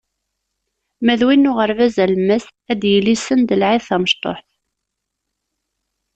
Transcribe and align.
Ma 1.05 1.13
d 1.19 1.21
win 1.25 1.41
n 1.45 1.49
uɣerbaz 1.49 1.95
alemmas, 2.03 2.45
ad 2.71 2.77
d-yili 2.81 3.15
send 3.17 3.49
lɛid 3.61 3.83
tamecṭuḥt. 3.87 4.49